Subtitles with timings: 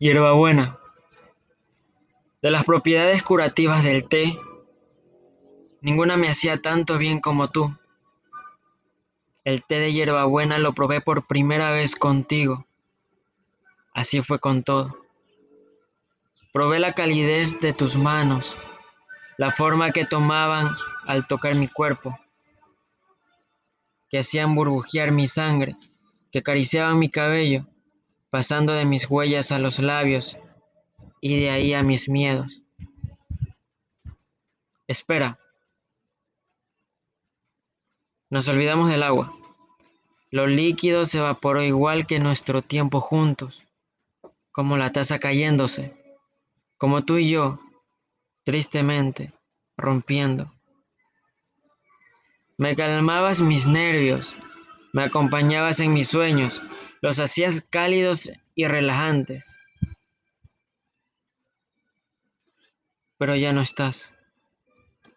[0.00, 0.78] Hierbabuena.
[2.40, 4.38] De las propiedades curativas del té,
[5.80, 7.76] ninguna me hacía tanto bien como tú.
[9.42, 12.64] El té de hierbabuena lo probé por primera vez contigo.
[13.92, 14.96] Así fue con todo.
[16.52, 18.56] Probé la calidez de tus manos,
[19.36, 20.68] la forma que tomaban
[21.08, 22.16] al tocar mi cuerpo,
[24.08, 25.76] que hacían burbujear mi sangre,
[26.30, 27.66] que acariciaban mi cabello
[28.30, 30.36] pasando de mis huellas a los labios
[31.20, 32.62] y de ahí a mis miedos.
[34.86, 35.38] Espera.
[38.30, 39.34] Nos olvidamos del agua.
[40.30, 43.64] Lo líquido se evaporó igual que nuestro tiempo juntos,
[44.52, 45.94] como la taza cayéndose,
[46.76, 47.58] como tú y yo,
[48.44, 49.32] tristemente,
[49.76, 50.52] rompiendo.
[52.58, 54.36] Me calmabas mis nervios,
[54.92, 56.62] me acompañabas en mis sueños,
[57.00, 59.60] los hacías cálidos y relajantes.
[63.18, 64.12] Pero ya no estás.